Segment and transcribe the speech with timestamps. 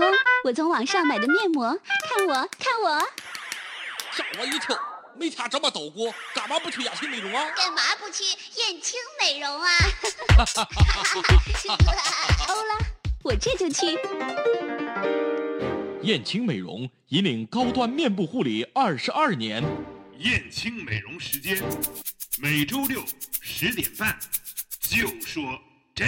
[0.00, 0.10] 空，
[0.44, 1.78] 我从网上买的面膜，
[2.08, 2.98] 看我，看我，
[4.10, 4.74] 吓我一跳！
[5.14, 7.50] 没听这么抖过，干嘛不去雅青美容啊？
[7.54, 9.68] 干嘛不去燕青美容啊？
[13.22, 13.98] 我这就去。
[16.00, 19.62] 燕青美容引领高端面部护理二十二年。
[20.16, 21.62] 燕青美容时间，
[22.38, 23.04] 每周六
[23.42, 24.18] 十点半，
[24.80, 25.60] 就说
[25.94, 26.06] 这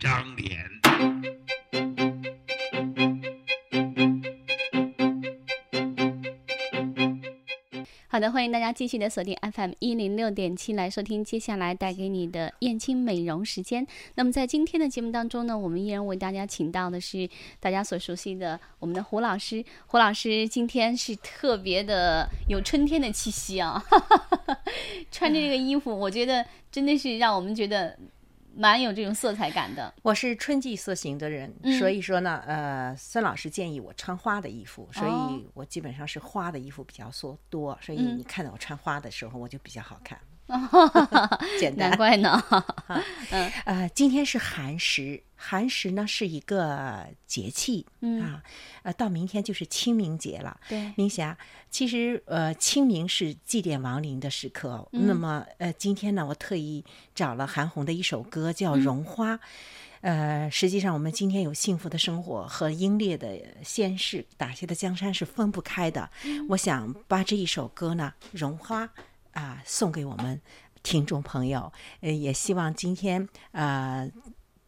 [0.00, 0.70] 张脸。
[8.22, 13.84] 的，欢迎大家继续的锁定 FM 一零六点七来收听接下来带给你的燕青美容时间。
[14.14, 19.64] 那么在今天的节目当中呢，我们依然为大家请到的是大家所熟悉的我们的胡老师。
[19.88, 23.82] 胡老师今天是特别的有春天的气息啊，
[25.10, 27.98] 穿着这个衣服，我觉得真的是让我们觉得。
[28.54, 29.92] 蛮有这种色彩感的。
[30.02, 40.18] 我是春季色型的人，嗯所以说呢，呃，孙老师建议我穿花的衣服，所哦以我基本上是花的衣服比较说多，所以嗯你看到我穿花的时候，我就比较好看。
[41.58, 42.42] 简单难怪呢。
[43.64, 48.42] 呃，今天是寒食，寒食呢是一个节气、嗯啊，
[48.82, 50.58] 呃，到明天就是清明节了。
[50.68, 51.36] 对明霞，
[51.70, 54.86] 其实呃，清明是祭奠亡灵的时刻。
[54.90, 59.34] 那么呃，今天呢，我特意找了韩红的一首歌，叫《绒花》。
[60.02, 66.10] 呃，实际上我们今天有幸福的生活和英烈的先世打下的江山是分不开的。
[66.48, 68.84] 我想把这一首歌呢，《绒花》
[69.32, 70.40] 啊、送给我们
[70.82, 71.72] 听众朋友。
[72.00, 74.10] 呃，也希望今天呃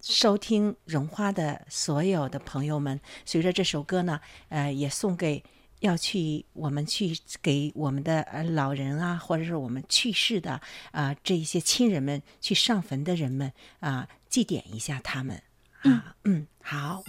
[0.00, 5.42] 收听《绒花》的所有的朋友们，随着这首歌呢，呃，也送给
[5.80, 10.60] 要去我们去给我们的呃老人啊，或者是我们去世的
[10.92, 15.42] 啊、这一些亲人们去上坟的人们啊、祭奠一下他们
[15.82, 17.02] 啊，嗯，好。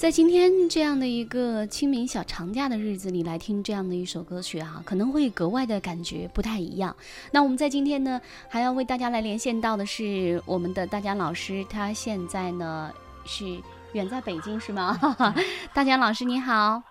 [0.00, 6.96] 在今天这样的一个清明小长假的日子里来听这样的一首歌曲啊，可能会格外的感觉不太一样。
[7.30, 8.18] 那我们在今天呢，
[8.48, 12.90] 还要为大家来连线到的是我们的大江老师，他现在呢
[13.26, 13.44] 是
[13.92, 14.98] 远在北京是吗？
[15.74, 16.82] 大江老师你好，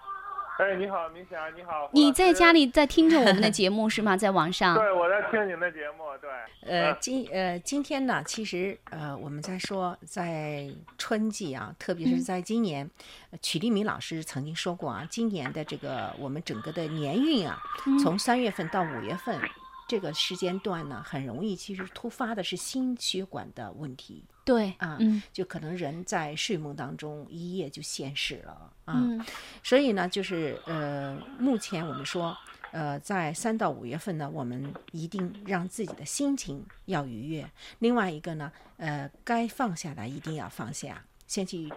[0.60, 1.90] 哎，你好，明霞，你好。
[1.94, 2.52] 你在家？
[2.52, 4.18] 里在听着我们的节目是吗？
[4.18, 4.76] 在网上？
[4.78, 6.30] 对，我在听您的节目，对。
[6.70, 12.92] 呃，嗯今呃今天呢，其实呃我们在说在春季啊，特别是在今年，
[13.32, 17.58] 呃曲丽敏老师曾经说过啊，今年的这个我们整个的年运啊，
[18.04, 19.40] 从三月份到五月份
[19.88, 29.24] 这个时间段呢，很容易其实突发的是心血管的问题对啊，嗯就可能人在睡梦当中一夜就现世了啊，嗯
[29.64, 32.36] 所以呢，就是呃，目前我们说
[32.72, 37.48] 呃，在三到五月份呢，我们一定让自己的心情要愉悦。
[37.78, 41.72] 另外一个呢，呃，该放下的一定要放下，先去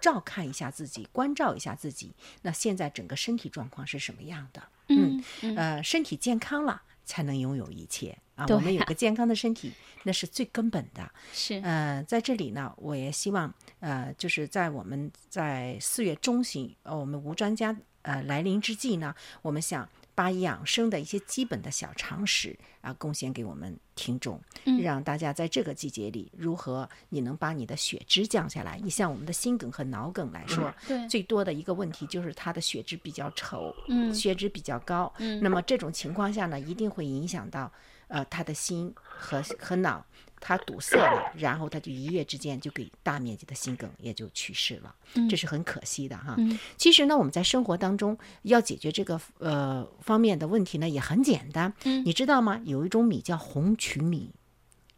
[0.00, 2.14] 照看一下自己，关照一下自己。
[2.40, 4.62] 那现在整个身体状况是什么样的？
[4.88, 8.46] 嗯嗯呃，身体健康了，才能拥有一切啊。
[8.48, 9.72] 我们有个健康的身体，
[10.04, 11.10] 那是最根本的。
[11.32, 24.38] 是呃，在这里呢，我也希望呃，就是在我们在四月中旬，呃，我们无专家呃来临之际呢，我们想把养生的一些基本的小常识啊，贡献给我们听众，
[24.82, 28.78] 让大家在这个季节里，如何你能把你的血脂降下来？
[28.82, 37.72] 你像我们的心梗和脑梗来说，对最多的一个问题就是它的血脂比较稠，嗯血脂比较高，嗯那么这种情况下呢，一定会影响到
[38.08, 40.04] 呃他的心和和脑，
[40.40, 44.94] 它堵塞了，然后他就一夜之间就给大面积的心梗也就去世了，
[45.30, 46.34] 这是很可惜的哈。
[46.38, 51.72] 嗯其实呢，我们在生活当中要解决这个呃方面的问题呢，也很简单。
[51.84, 52.60] 嗯你知道吗？
[52.72, 54.30] 有一种米叫红曲米。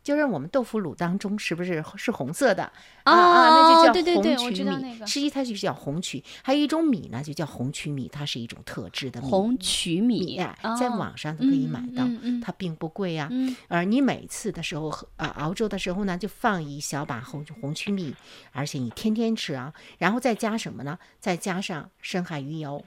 [0.03, 2.63] 就是我们豆腐乳当中是不是是红色的、
[3.05, 3.49] 啊啊？
[3.49, 4.99] 那就叫哦对对对红曲米。
[5.07, 6.23] 实际它就叫红曲。
[6.43, 9.27] 还有一种米呢，就叫红曲米，它是一种特制的米。
[9.27, 10.37] 红曲米
[10.79, 13.29] 在哦网上都可以买到，嗯嗯嗯它并不贵啊。
[13.31, 18.15] 嗯而你每次的时候喝啊熬粥的时候呢，就放一小把红红曲米，
[18.53, 20.99] 而且你天天吃啊，然后再加什么呢？
[21.19, 22.85] 再加上深海鱼油。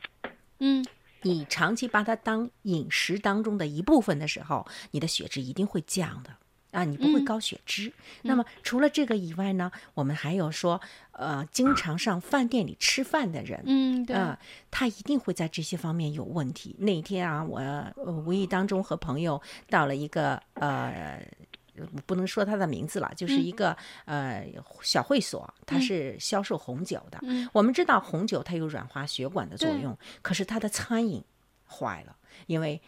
[0.59, 0.85] 嗯
[1.27, 6.31] 你长期把它当饮食当中的一部分的时候，你的血脂一定会降的。
[6.71, 7.91] 啊，你不会嗯高血脂。
[8.23, 10.79] 那么除了这个以外呢，我们还有说，
[11.13, 14.05] 呃，经常上饭店里吃饭的人，嗯
[14.69, 16.75] 他一定会在这些方面有问题。
[16.79, 21.25] 那一天啊，我、呃无意当中和朋友到了一个呃。
[21.93, 23.75] 我不能说它的名字了，就是一个、
[24.05, 24.47] 呃
[24.81, 27.19] 小会所，它是销售红酒的。
[27.23, 31.23] 嗯我们知道红酒它有软化血管的作用，可是它的餐饮
[31.67, 32.15] 坏了，
[32.47, 32.81] 因为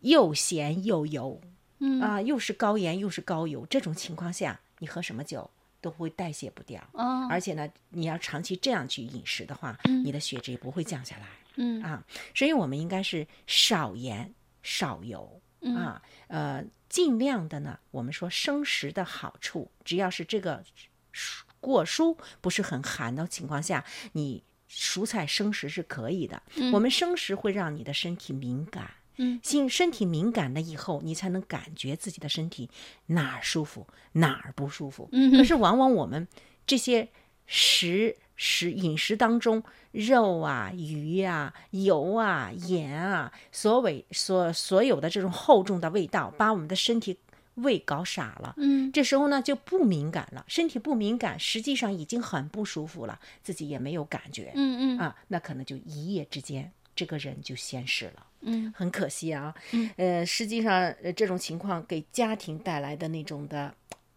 [0.00, 1.40] 又咸又油，
[1.78, 5.50] 嗯啊、又是高盐又是高油，这种情况下，你喝什么酒
[5.80, 6.82] 都会代谢不掉。
[6.92, 11.26] 哦而且呢，你要长期这样去饮食的话，你的血脂也不会降下来
[11.56, 12.02] 嗯啊。
[12.34, 14.32] 所以我们应该是少盐
[14.62, 20.64] 少油嗯啊，呃，尽量的呢，我们说生食的好处，只要是这个
[21.12, 26.42] 蔬果蔬不是很寒的情况下，你蔬菜生食是可以的。
[26.72, 28.90] 我们生食会让你的身体敏感。
[29.20, 32.70] 嗯心身体敏感了以后，你才能感觉自己的身体
[33.06, 35.08] 哪儿舒服，哪儿不舒服。
[35.10, 36.28] 嗯可是往往我们
[36.64, 37.08] 这些
[37.44, 39.64] 食食饮食当中，
[39.98, 47.18] 肉啊、鱼啊、油啊、盐啊，所谓所所有的这种厚重的味道，把我们的身体
[47.56, 48.54] 胃搞傻了。
[48.58, 54.52] 嗯这时候呢就不敏感了，身体不敏感，实际上已经很不舒服了，自己也没有感觉。
[54.54, 58.26] 嗯嗯啊，那可能就一夜之间，这个人就仙逝了。
[58.42, 60.72] 嗯 很可惜啊，嗯呃，实际上
[61.02, 63.74] 呃这种情况给家庭带来的那种的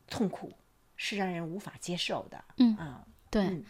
[0.08, 0.54] 痛苦，
[0.96, 2.44] 是让人无法接受的。
[2.58, 3.64] 嗯啊，对嗯。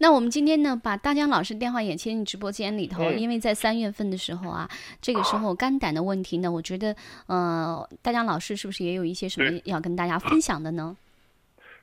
[0.00, 4.70] 那我们今天呢，把大江老师电话也切进直播间里头，嗯因为在三月份的时候啊，
[5.02, 6.94] 这个时候肝胆的问题呢，我觉得
[7.26, 10.96] 呃，大江老师是不是也有一些什么要跟大家分享的呢？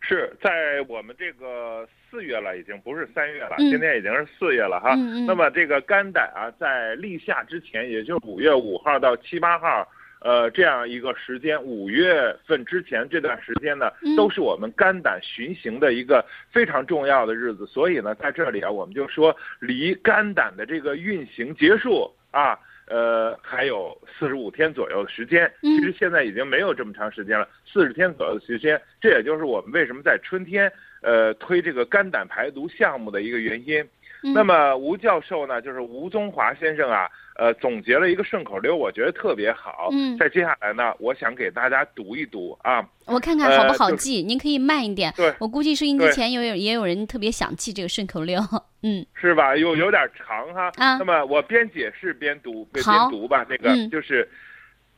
[0.07, 4.93] 是在我们这个四月了，已经不是三月了，嗯今天已经是四月了哈。
[5.25, 9.85] 那么这个肝胆啊，在立夏之前，也就是五月五号到七八号，
[10.25, 17.63] 呃，这样一个时间，五月份之前这段时间呢嗯，都是我们肝胆循行的一个非常重要的日子。
[17.67, 22.57] 所以呢，在这里啊，我们就说离肝胆的这个运行结束啊。
[22.87, 28.79] 呃，还有四十五天左右的时间，嗯其实现在已经没有这么长时间了，四十天左右的时间。
[29.01, 33.83] 这也就是我们为什么在春天，呃，推这个肝胆排毒项目的一个原因。
[34.25, 39.89] 嗯那么吴教授呢，就是吴宗华先生啊，呃，总结了一个顺口溜，我觉得特别好。
[39.91, 42.83] 嗯在接下来呢，我想给大家读一读啊。
[43.05, 45.13] 我看看好不好呃就是记，您可以慢一点。
[45.15, 48.39] 对我估计收音机前有有也有人特别想记这个顺口溜。
[48.81, 49.55] 嗯是吧？
[49.55, 50.71] 有有点长哈。
[50.77, 53.45] 啊那么我边解释边读，边边读吧。
[53.47, 54.27] 这个、嗯就是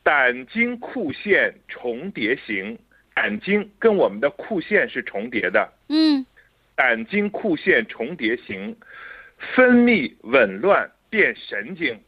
[0.02, 2.78] 胆经库线重叠型，
[3.14, 5.70] 胆经跟我们的库线是重叠的。
[5.90, 6.24] 嗯
[6.76, 8.76] 胆经库线重叠型，
[9.54, 11.98] 分泌紊乱变神经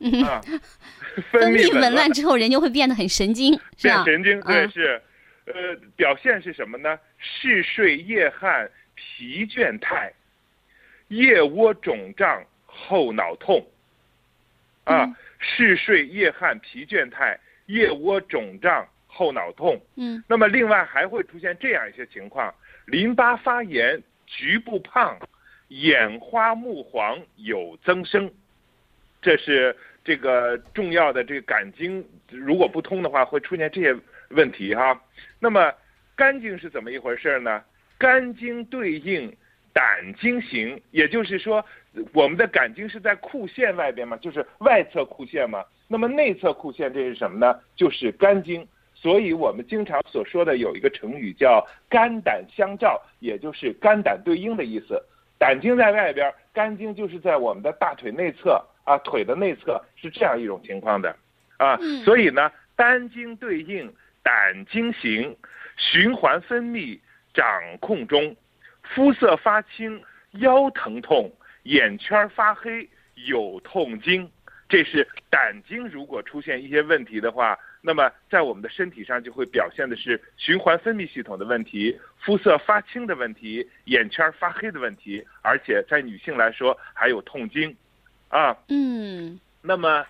[0.00, 0.40] 嗯，啊，
[1.32, 3.58] 分泌紊紊乱之后，人就会变得很神经？
[3.82, 5.02] 变神经，对嗯是，
[5.46, 5.54] 呃，
[5.96, 6.98] 表现是什么呢？
[7.18, 10.12] 嗜睡、夜汗、疲倦态，
[11.08, 13.66] 腋窝肿胀、后脑痛，
[14.84, 19.80] 啊嗯，嗜睡、夜汗、疲倦态，腋窝肿胀、后脑痛。
[19.96, 22.54] 嗯那么另外还会出现这样一些情况：
[22.86, 25.18] 淋巴发炎、局部胖、
[25.68, 28.30] 眼花目黄有增生，
[29.20, 33.94] 这是这个重要的这个肝经如果不通的话，会出现这些
[34.30, 35.00] 问题哈。
[35.38, 35.72] 那么
[36.16, 37.62] 肝经是怎么一回事呢？
[37.98, 39.34] 肝经对应
[39.72, 41.64] 胆经行，也就是说，
[42.12, 45.64] 我们的肝经是在库线外边嘛，就是外侧库线嘛。
[45.86, 47.60] 那么内侧库线这是什么呢？
[47.76, 48.66] 就是肝经。
[48.94, 55.00] 所以我们经常所说的有一个成语叫肝胆相照，也就是肝胆对应的意思。
[55.38, 61.14] 胆经在外边，肝经就是在我们的大腿内侧啊，腿的内侧是这样一种情况的，
[61.56, 63.92] 啊，所以呢，肝经对应
[64.22, 65.36] 胆经行，
[65.76, 66.98] 循环分泌
[67.32, 67.44] 掌
[67.80, 68.34] 控中，
[68.82, 70.02] 肤色发青，
[70.32, 72.88] 腰疼痛，眼圈发黑，
[73.26, 74.28] 有痛经。
[74.68, 87.74] 这是胆经如果出现一些问题的话，那么在我们的身体上就会表现的是循环分泌系统的问题、肤色发青的问题、眼圈发黑的问题，而且在女性来说还有痛经，
[88.28, 90.04] 啊，嗯，那么，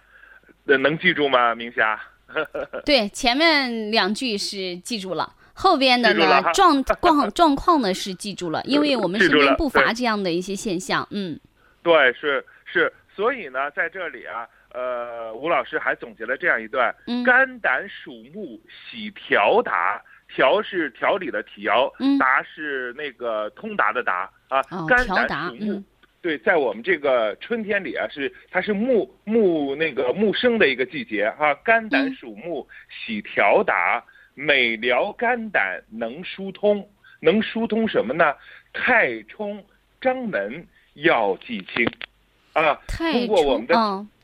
[0.66, 2.00] 呃，能记住吗，明霞？
[2.84, 5.34] 对，前面两句是记住了。
[5.54, 11.38] 后边的呢状况状况呢是记住了，因为我们身边不乏这样的一些现象，嗯
[11.82, 18.60] 对，是是，所以呢，在这里啊，呃，吴老师还总结了这样一段：嗯肝胆属木，
[18.90, 20.02] 喜调达。
[20.30, 24.60] 调是调理的调，嗯达是那个通达的达啊。
[24.70, 25.84] 哦肝胆属木，嗯
[26.20, 36.86] 对，在我们这个春天里啊，是它是木木那个木生的一个季节哈、肝胆嗯属木，喜调达，每疗肝胆能疏通，
[37.20, 38.34] 能疏通什么呢？
[38.74, 39.64] 太冲、
[39.98, 41.90] 章门要记清，
[42.52, 43.74] 啊，通过我们的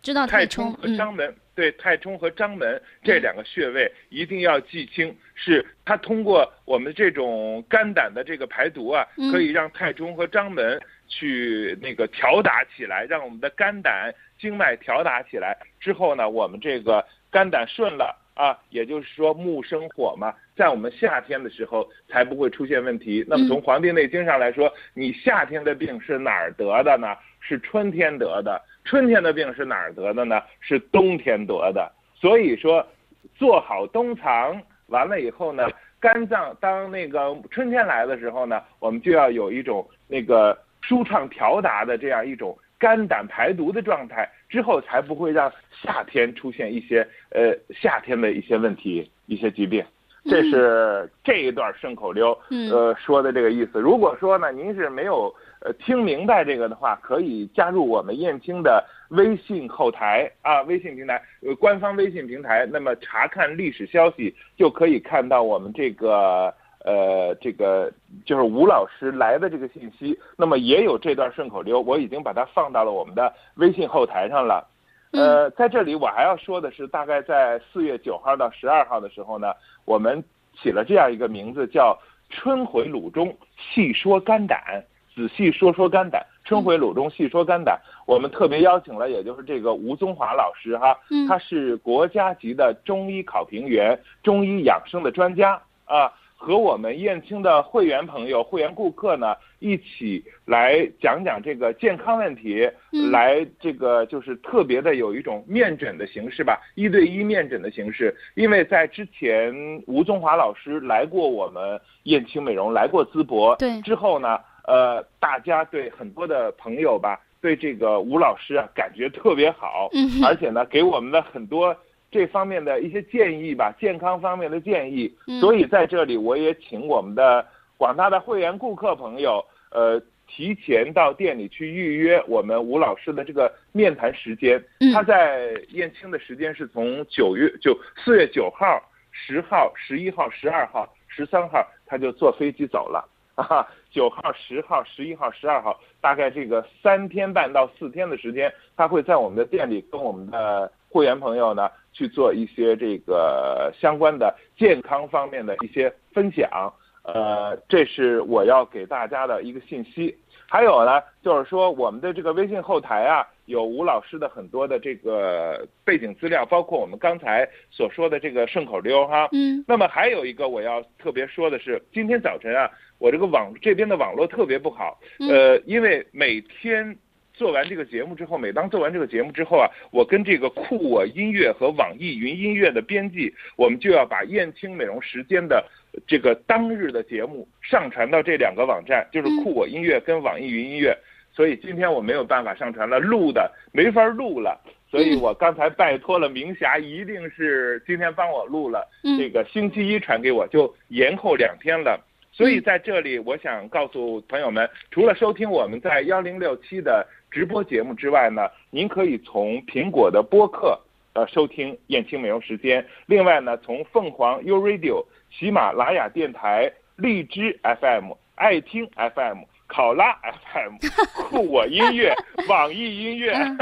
[0.04, 23.24] 知道太冲冲，和嗯章门，对，太冲和章门这两个穴位一定要记清，是它通过我们这种肝胆的这个排毒啊，嗯可以让太冲和章门去那个调达起来，让我们的肝胆经脉调达起来之后呢，我们这个肝胆顺了啊，也就是说木生火嘛，在我们夏天的时候才不会出现问题。
[23.26, 27.16] 那么从《黄帝内经》上来说，你夏天的病是哪儿得的呢？
[27.40, 28.60] 是春天得的。
[28.84, 30.42] 春天的病是哪儿得的呢？
[30.60, 31.90] 是冬天得的。
[32.14, 32.86] 所以说，
[33.34, 45.50] 做好冬藏，完了以后呢，肝脏当那个春天来的时候呢，我们就要有一种那个舒畅调达的这样一种肝胆排毒的状态，之后才不会让
[45.82, 49.84] 夏天出现一些呃夏天的一些问题、一些疾病。
[50.26, 53.78] 这是这一段顺口溜，嗯呃说的这个意思。
[53.78, 62.66] 如果说呢，您是没有呃听明白这个的话，可以加入我们燕青的微信后台啊，微信平台，呃，官方微信平台。
[62.72, 66.52] 那么查看历史消息，就可以看到我们这个
[66.84, 67.92] 呃这个
[68.24, 70.18] 就是吴老师来的这个信息。
[70.38, 74.66] 那么也有这段顺口溜，我已经把它放到了我们的微信后台上了。
[75.12, 79.52] 呃，在这里我还要说的是，大概在四月九号到十二号的时候呢，
[79.84, 80.22] 我们
[80.54, 81.98] 起了这样一个名字，叫
[82.30, 86.24] “春回鲁中细说肝胆”，仔细说说肝胆。
[86.44, 96.12] 春回鲁中细说肝胆，我们特别邀请了，也就是这个吴宗华老师哈，嗯他是国家级的中医考评员、中医养生的专家啊，
[96.44, 108.14] 和我们燕青的会员朋友、会员顾客呢一起来讲讲这个健康问题，嗯来这个就是特别的有一种面诊的形式吧，一对一面诊的形式。
[108.34, 109.54] 因为在之前
[109.86, 121.74] 吴宗华老师来过我们燕青美容，来过淄博，对之后呢，呃，大家对很多的朋友吧，对这个吴老师啊感觉特别好，嗯而且呢给我们的很多。
[122.14, 127.44] 这方面的一些建议吧，健康方面的建议，嗯所以在这里我也请我们的
[127.76, 134.62] 广大的会员顾客朋友，呃，提前到店里去预约我们吴老师的这个面谈时间。
[134.78, 138.80] 嗯他在燕青的时间是从九月就四月九号、
[139.10, 143.04] 十号、十一号、十二号、十三号，他就坐飞机走了。
[143.34, 156.72] 啊，九号、十号、十一号、十二号，大概这个三天半到四天的时间，他会在我们的店里跟我们的会员朋友呢去做一些这个相关的健康方面的一些分享。
[157.04, 160.18] 呃，这是我要给大家的一个信息。
[160.48, 169.28] 还有呢，就是说我们的这个微信后台啊，有吴老师的很多的这个背景资料，包括我们刚才所说的这个顺口溜哈。
[169.32, 176.96] 嗯那么还有一个我要特别说的是，今天早晨啊，我这个网这边的网络特别不好，嗯呃，因为每天
[177.34, 185.64] 做完这个节目之后，每当做完这个节目之后啊，我跟这个酷我音乐和网易云音乐的编辑，我们就要把燕青美容时间的
[186.06, 190.96] 这个当日的节目上传到这两个网站，就是嗯酷我音乐跟网易云音乐。
[191.34, 194.60] 所以今天我没有办法上传了，录的没法录了。
[194.88, 202.00] 所以我刚才拜托了明霞，一定是今天帮我录了，嗯这个星期一传给我，就延后两天了。
[202.30, 210.78] 所以在这里，我想告诉朋友们，除了收听我们在幺零六七的直播节目之外呢，您可以从苹果的播客
[211.14, 212.84] 呃收听燕青美容时间。
[213.06, 219.38] 另外呢，从凤凰 U Radio、喜马拉雅电台、荔枝 FM、爱听 FM、
[219.74, 220.16] 考拉
[220.52, 220.76] FM、
[221.12, 222.14] 酷我音乐、
[222.48, 223.58] 网易音乐，嗯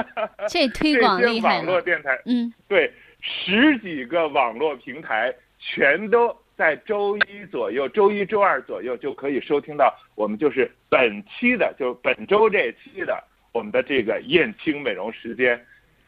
[0.47, 1.81] 这推广 网络。
[1.81, 2.93] 电台，嗯对，
[3.23, 15.59] 十几个网络平台全都在周一左右、周一周二左右就可以收听到我们就是本期的，就是本周这期的我们的这个燕青美容时间。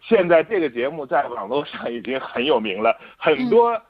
[0.02, 3.80] 现在这个节目在网络上已经很有名了，很多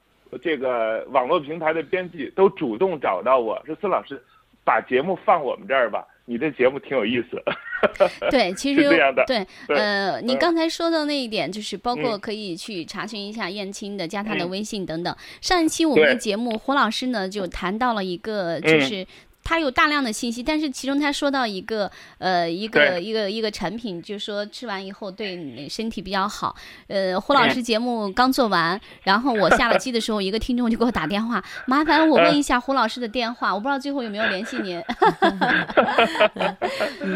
[0.41, 4.23] 这个网络平台的编辑都主动找到我说：“孙老师，
[4.65, 7.43] 把节目放我们这儿吧，你这节目挺有意思。
[8.31, 15.15] ”对，其实是这样的对，呃，你嗯刚才说的那一点，就是包括嗯可以去查询一下燕青的，加他的嗯微信等等。
[15.43, 19.07] 上一期我们的节目，胡老师呢就谈到了一个，就嗯是。
[19.45, 26.57] 他有大量的信息，但是其中他说到一个呃一个一个一个产品，就说吃完以后对你身体比较好。
[26.89, 34.83] 呃，胡老师节目刚做完，然后我下了机的时候，一个听众就给我打电话， 麻烦我问一下胡老师的电话，我不知道最后有没有联系您。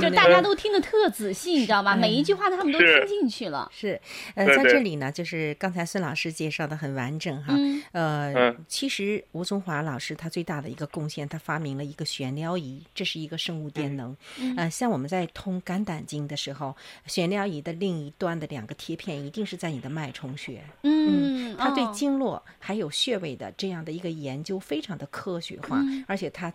[0.01, 1.97] 就大家都听得特仔细，你知道吗？
[1.97, 3.71] 每一句话他们都听进去了。
[3.75, 3.99] 是，
[4.35, 7.55] 呃，在这里呢，就是刚才孙老师介绍的很完整哈。
[7.57, 14.17] 嗯呃，嗯其实吴宗华老师他最大的一个贡献，他发明了一个悬撩仪，这是一个生物电能。
[14.41, 16.75] 嗯呃，像我们在通肝胆经的时候，
[17.07, 20.65] 悬撩仪的另一端的两个贴片一定是在你的脉冲穴。
[20.83, 26.53] 嗯，它对哦经络还有穴位的这样的一个研究非常的科学化，嗯而且它。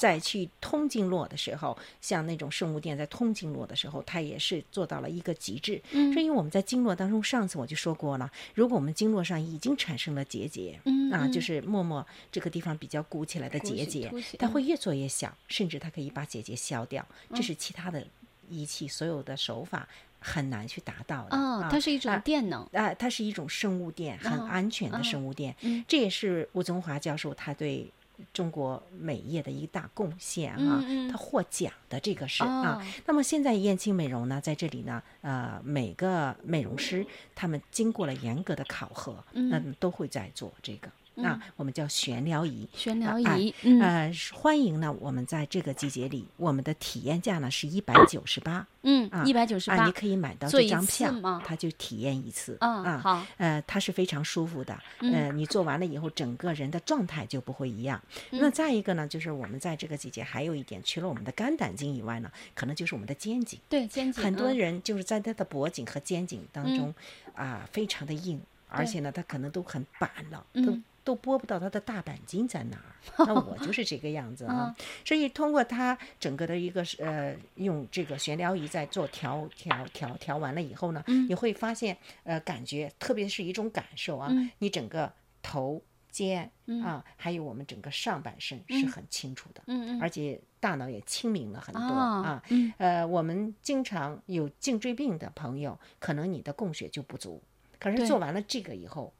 [0.00, 5.78] 在去通经络的时候，像那种生物电在通经络的时候，它也是做到了一个极致。
[5.90, 17.06] 嗯这因为我们在经络当中，上次我就说过了，如果我们经络上已经产生了结节，啊，嗯啊就是默默这个地方比较鼓起来的结节它会越做越小，甚至它可以把结节消掉。
[17.34, 18.02] 这是其他的
[18.48, 19.86] 仪器所有的手法
[20.18, 21.36] 很难去达到的。
[21.36, 22.66] 哦啊，它是一种啊电能。
[22.72, 25.54] 啊，它是一种生物电，很哦安全哦的生物电。
[25.60, 27.86] 嗯这也是吴宗华教授他对
[28.32, 32.86] 中国美业的一大贡献啊，他获奖的这个是、哦啊。
[33.06, 40.90] 那么现在燕青美容呢，在这里呢，呃，每个美容师他们经过了严格的考核，嗯那么都会在做这个。
[41.16, 52.56] 啊，我们叫悬疗仪，悬撩啊仪呃，欢迎呢，我们在这个季节里，我们的体验价呢是一百九十八，嗯啊，一百九十啊，八你可以买到这张票次吗，他就体验一次。
[52.60, 54.78] 嗯啊，好，呃，它是非常舒服的。
[55.00, 58.00] 嗯呃，你做完了以后，整个人的状态就不会一样。
[58.30, 63.58] 嗯那再一个呢，就是我们在这个季节还有一点，除了我们的肝胆经以外呢，可能就是我们的肩颈。
[63.68, 66.94] 对肩颈，很多嗯人就是在他的脖颈和肩颈当中
[67.34, 72.94] 啊，非常的硬，而且呢，他可能都很板了，都嗯都拨不到他的大板筋在哪儿。
[73.26, 74.74] 那我就是这个样子啊。
[75.04, 85.82] 所以通过它整个的一个是呃，用这个悬疗仪在做调调调调完了以后呢，嗯你会发现呃，感觉特别是一种感受啊，嗯你整个头。
[86.12, 86.50] 肩
[86.84, 92.42] 啊，还有我们整个上半身是很清楚的，嗯嗯而且大脑也清明了很多、哦啊。
[92.48, 97.40] 嗯呃，我们经常有颈椎病的朋友，可能你的供血就不足，
[97.78, 99.14] 可是做完了这个以后，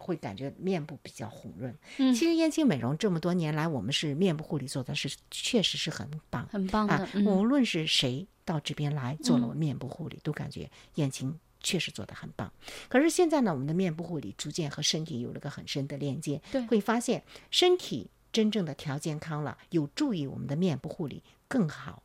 [0.00, 1.76] 会感觉面部比较红润。
[1.98, 12.52] 嗯其实燕青美容这么多年来，我们是面部护理做的是确实是很棒，很棒的啊，嗯无论是谁到这边来做了面部护理，都感觉燕青确实做得很棒。
[12.88, 22.02] 可是现在呢，我们的面部护理逐渐和身体有了个很深的链接，对会发现身体真正的调健康了，有助于我们的面部护理更好。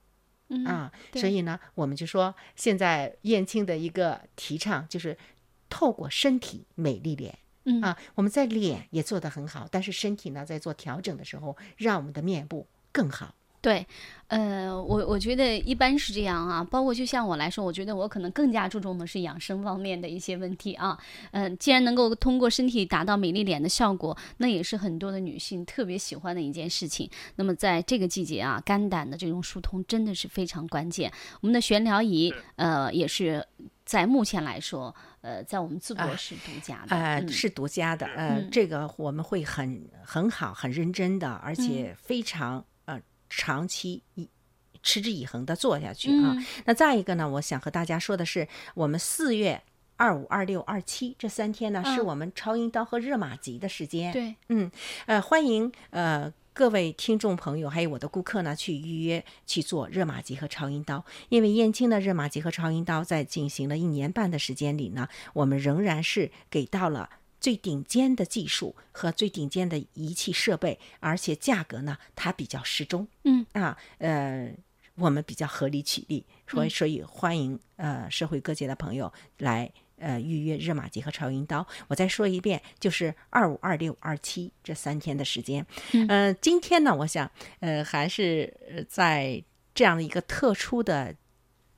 [0.49, 5.17] 嗯啊，对所以呢，我们就说现在燕青的一个提倡就是
[5.69, 7.39] 透过身体美丽脸。
[7.65, 13.35] 嗯啊，我们在脸也做得很好，但是身体呢，在做调整的时候，让我们的面部更好。
[13.61, 13.83] 对，
[14.27, 20.95] 呃，我我觉得一般是这样啊，包括就像我来说，我觉得我可能更加注重的是养生方面的一些问题啊。
[21.31, 27.09] 嗯、既然能够通过身体达到美丽脸的效果，那也是很多的女性特别喜欢的一件事情。
[27.37, 31.11] 那么在这个季节啊，肝胆的这种疏通真的是非常关键。
[31.41, 33.43] 我们的悬疗仪，呃，也是
[33.83, 34.93] 在目前来说，
[35.25, 44.29] 呃，在我们淄博是独家的，呃，嗯是独家的，呃，嗯这个我们会很很好、很认真的，而且非常、呃长期一
[44.83, 46.33] 持之以恒的做下去啊。
[46.37, 49.61] 嗯那再一个呢，我想和大家说的是，我们四月。
[49.97, 54.11] 二五、二六、二七这三天呢，是嗯我们超音刀和热玛吉的时间。
[54.11, 54.69] 对，嗯，
[55.05, 67.09] 呃，欢迎呃各位听众朋友，还有我的顾客呢，去预约去做热玛吉和超音刀，因为燕青的热玛吉和超音刀在进行了一年半的时间里呢，我们仍然是给到了。
[67.41, 73.05] 最顶尖的技术和最顶尖的仪器设备，而且价格呢，它比较适中。
[73.25, 74.55] 嗯啊，呃，
[74.95, 81.65] 我们比较合理取利，所以嗯所以欢迎呃社会各界的朋友来呃预约热玛吉和超音刀。
[81.87, 85.65] 我再说一遍，就是二五、二六、二七这三天的时间。
[85.93, 87.29] 嗯呃，今天呢，我想
[87.59, 91.15] 呃还是呃在这样的一个特殊的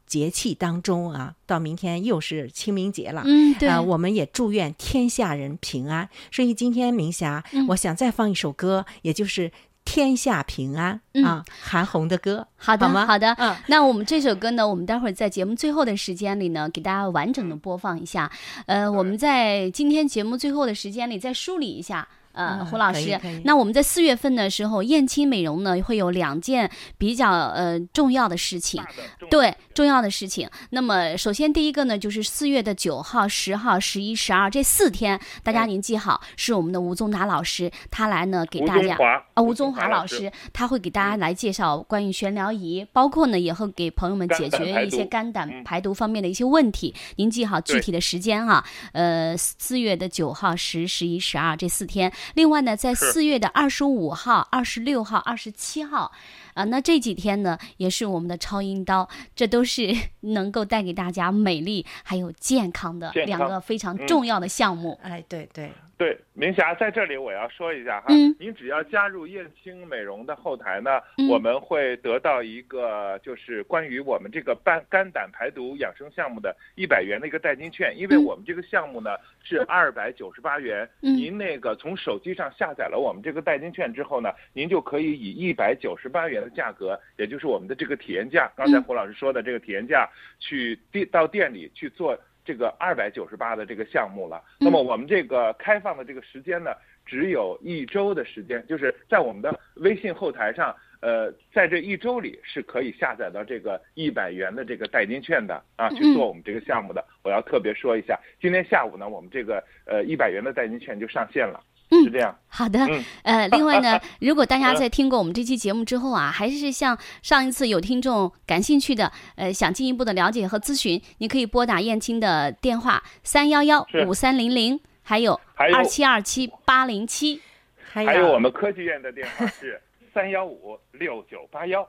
[0.06, 3.24] 节气当中啊，到明天又是清明节了。
[3.26, 6.10] 嗯，对，啊、我们也祝愿天下人平安。
[6.32, 9.50] 所以今天明霞，嗯我想再放一首歌，也就是
[9.88, 13.06] 《天下平安》嗯啊，韩红的歌，好的，吗？
[13.06, 13.34] 好的。
[13.40, 18.30] 嗯，那我们这首歌呢，我们待会儿在节目最后的时间里呢，给大家完整的播放一下。
[18.66, 22.06] 呃，我们在今天节目最后的时间里再梳理一下。
[22.38, 28.82] 呃，嗯胡老师那我们在四月份的时候，燕青美容呢会有两件比较呃重要的事情
[29.30, 30.48] 对重要的事情。
[30.70, 38.96] 那么首先第一个呢，就是四月的九号、十号、十一、十二这四天，大家嗯您记好，是我们的吴宗达老师，他来呢给大家。
[39.34, 46.94] 啊，吴宗华老老师他会给大家来介绍关于悬疗仪，包括呢也会给朋友们解决一些肝胆嗯排毒方面的一些问题。
[47.16, 52.12] 您记好具体的时间哈，呃，四月的九号、十、十一、十二这四天。
[52.36, 56.12] 另外呢，在四月的二十五号、二十六号、二十七号。
[56.54, 65.00] 啊，那这几天呢，也是我们的超音刀，这都是 能够带给大家美丽还有健康的两个非常嗯重要的项目。
[65.04, 79.10] 哎，对对，对，明霞在这里我要说一下哈，嗯您只要加入燕青美容的后台呢，嗯我们会得到一个就是关于我们这个肝肝胆排毒养生项目的一百元的一个代金券，因为嗯我们这个项目呢
[79.44, 90.08] 是二百九十八元，嗯您那个从手机上下载了我们这个代金券之后呢，您就可以以一百九十八元的价格，也就是我们的这个体验价，刚才嗯胡老师说的这个体验价，
[90.38, 92.16] 去店到店里去做
[92.48, 94.42] 这个二百九十八的这个项目了。
[94.58, 96.72] 那么我们这个开放的这个时间呢，
[97.06, 107.04] 只有一周的时间，就是在我们的微信后台上，呃，在这一周里是可以下载到这个一百元的这个代金券的啊，去做我们这个项目的。
[107.22, 112.36] 我要特别说一下，今天下午呢，我们这个呃一百元的代金券就上线了，是这样。
[112.48, 127.42] 好的，嗯呃，另外呢， 如果大家在听过我们这期节目之后啊，还是像上一次有听众感兴趣的，呃，想进一步的了解和咨询，你可以拨打燕青的电话三幺幺是五三零零，还有二七二七八零七。
[127.90, 129.82] 还还有我们科技院的电话是
[130.14, 131.88] 三幺五六九八幺。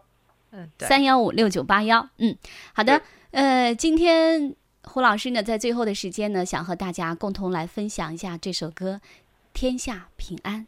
[0.52, 2.08] 嗯，对三幺五六九八幺。
[2.18, 2.36] 嗯，
[2.72, 3.00] 好的。
[3.30, 9.00] 呃，今天胡老师呢，在最后的时间呢，想和大家共同来分享一下这首歌
[9.60, 10.64] 《天下平安》。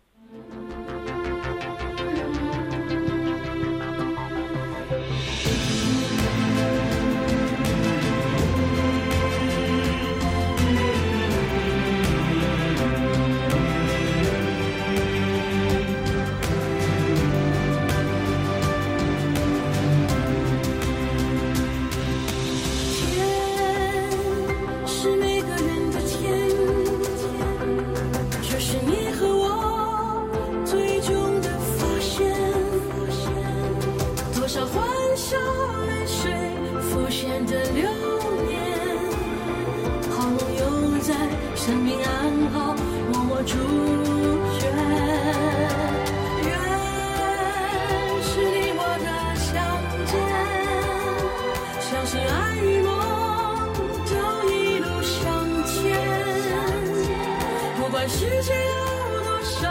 [58.13, 59.71] 世界有多少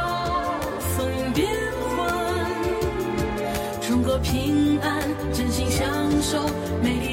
[0.96, 1.46] 风云变
[1.98, 2.08] 幻，
[3.82, 5.86] 中国平安，真心相
[6.22, 6.40] 守
[6.82, 7.09] 美丽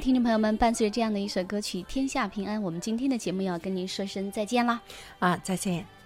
[0.00, 4.80] 听众朋友们，伴随着这样的一首歌曲《天下平安》，我们今天的节目要跟您说声再见了。
[5.18, 5.99] 啊，再见。